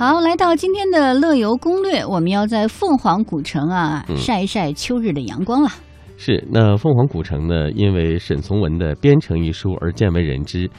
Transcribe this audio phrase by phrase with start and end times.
[0.00, 5.68] 好，来到今天的乐游攻略，我们要在凤凰古城啊嗯晒一晒秋日的阳光了。
[6.16, 10.70] 是，那凤凰古城呢，因为沈从文的《边城》一书而见为人知，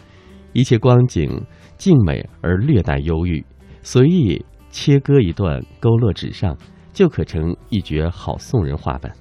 [0.53, 1.39] 一切光景
[1.77, 3.45] 静美而略带忧郁，
[3.83, 6.57] 随意切割一段勾勒纸上，
[6.91, 9.11] 就可成一绝好宋人画本。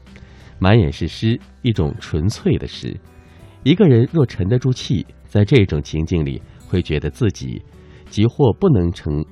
[0.59, 2.98] 满眼是诗，一种纯粹的诗。
[3.64, 7.62] 一个人若沉得住气，在这种情境里，会觉得自己
[8.09, 9.22] 即或不能成，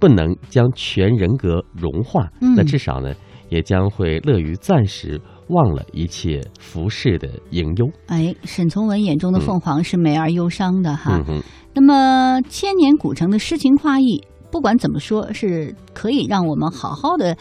[0.00, 3.12] 不能将全人格融化，嗯那至少呢，
[3.50, 7.86] 也将会乐于暂时忘了一切浮世的隐忧。
[8.06, 11.22] 哎，沈从文眼中的凤凰是美而忧伤的哈。
[11.28, 11.42] 嗯，
[11.74, 17.36] 那么千年古城的诗情画意，不管怎么说，是可以让我们好好的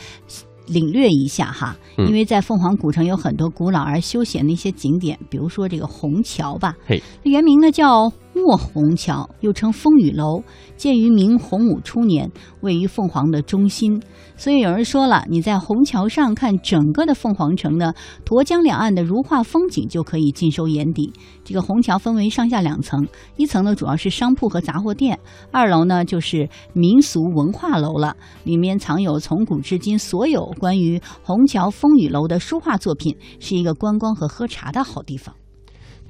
[0.67, 1.78] 领略一下哈。
[1.98, 10.42] 嗯因为在凤凰古城有很多古老而休闲的一些景点，比如说这个虹桥吧，嘿，原名呢叫卧虹桥，又称风雨楼，
[10.78, 14.02] 建于明洪武初年，位于凤凰的中心。
[14.38, 17.94] 所以有人说了，你在虹桥上看整个的凤凰城呢，
[18.26, 21.12] 沱江两岸的如画风景就可以尽收眼底。
[21.44, 25.20] 这个虹桥分为上下两层，一层呢主要是商铺和杂货店，
[25.52, 28.16] 二楼呢就是民俗文化楼了，
[28.46, 35.36] 里面藏有从古至今所有关于虹桥风雨楼的书画作品，是一个观光和喝茶的好地方。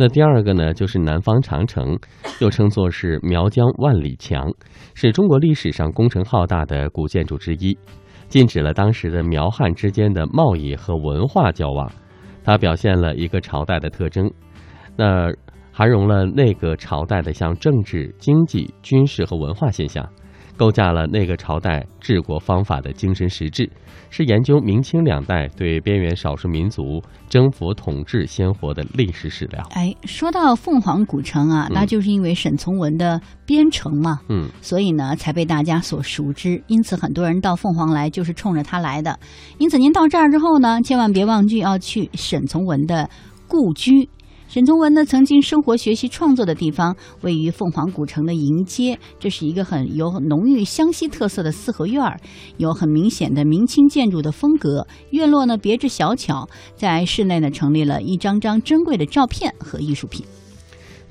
[0.01, 1.99] 那第二个呢，就是南方长城，
[2.39, 4.49] 又称作是苗疆万里墙，
[4.95, 7.77] 是中国历史上工程浩大的古建筑之一，
[8.29, 11.91] 禁止了当时的苗汉之间的贸易和文化交往。
[12.45, 14.31] 它表现了一个朝代的特征，
[14.95, 15.29] 那
[15.73, 20.09] 涵容了那个朝代的像政治、经济、军事和文化现象，
[20.59, 23.69] 构架了那个朝代治国方法的精神实质，
[24.09, 29.65] 是研究明清两代对边缘少数民族征服统治鲜活的历史史料。
[29.71, 36.61] 哎，说到凤凰古城啊，嗯那就是因为沈从文的《边城》嘛，嗯，所以呢才被大家所熟知。
[36.67, 39.17] 因此，很多人到凤凰来就是冲着他来的。
[39.59, 43.09] 因此，您到这儿之后呢，千万别忘记要去沈从文的
[43.47, 44.09] 故居。
[44.49, 52.19] 沈从文呢，曾经生活、学习、创作的地方位于凤凰古城的迎街，这是一个很有浓郁湘西特色的四合院儿，
[52.57, 54.87] 有很明显的明清建筑的风格。
[55.11, 60.25] 院落呢别致小巧，在室内呢成立了一张张珍贵的照片和艺术品。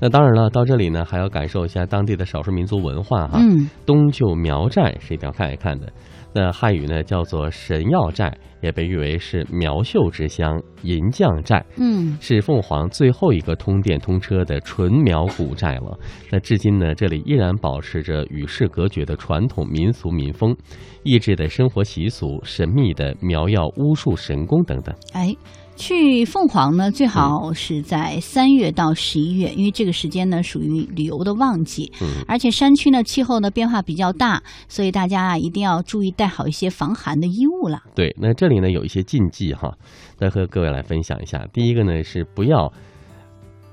[0.01, 3.39] 那当然了，到这里呢还要感受一下当地的少数民族文化哈。
[3.39, 5.89] 嗯，东旧苗寨是一定要看一看的。
[6.33, 8.31] 那汉语呢叫做神药寨，
[8.61, 15.97] 也被誉为是苗绣之乡、银匠寨，嗯，是凤凰最后一个通电通车的纯苗古寨了。
[16.29, 20.55] 那至今呢，这里依然保持着与世隔绝的传统民俗民风、
[21.03, 24.93] 意志的生活习俗、神秘的苗药巫术神功等等。
[25.13, 25.35] 哎，
[25.75, 37.81] 去凤凰呢，最好是在三月到十一月，因为这个时间呢属于旅游的旺季，嗯，而且山区呢气候呢变化比较大，所以大家啊一定要注意带好一些防寒的衣物了。
[37.95, 39.73] 对，那这里呢有一些禁忌哈，
[40.17, 41.47] 再和各位来分享一下。
[41.53, 42.71] 第一个呢是不要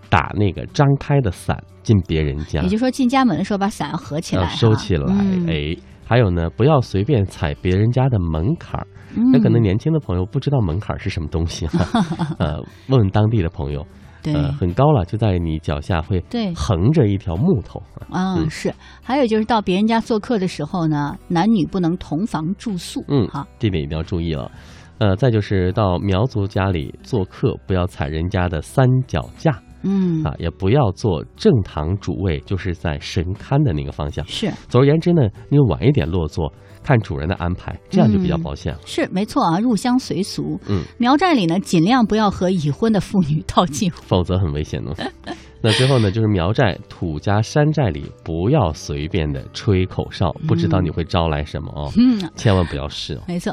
[0.08, 5.06] 打那个张开的伞进别人家，也就是说，进家门的时候把伞要合起来要，收起来。
[5.08, 5.76] 嗯、哎，
[6.06, 8.86] 还有呢，不要随便踩别人家的门槛儿。
[9.32, 11.84] 那可能嗯年轻的朋友不知道门槛儿是什么东西哈，
[12.38, 13.88] 呃，问问当地的朋友，对、
[14.34, 17.80] 呃，很高了，就在你脚下会对横着一条木头。
[18.10, 18.72] 啊、嗯是。
[19.02, 23.04] 还有就是到别人家做客的时候呢，男女不能同房住宿。
[23.08, 24.50] 嗯好，这点一定要注意了。
[24.98, 29.52] 呃，再就是到苗族家里做客，不要踩人家的三脚架
[29.86, 34.26] 嗯，啊，也不要做正堂主位，就是在神龛的那个方向。
[34.26, 36.52] 是总而言之呢，你晚一点落座，
[36.82, 38.80] 看主人的安排，这样就比较保险了。
[38.84, 40.58] 是没错啊，入乡随俗。
[40.68, 44.02] 嗯，苗寨里呢，尽量不要和已婚的妇女套近乎。
[44.02, 44.94] 否则很危险的。
[45.62, 53.22] 那最后呢，就是苗寨、土家山寨里不要随便的吹口哨，不知道你会招来什么哦，嗯，千万不要试哦。
[53.26, 53.52] 没错。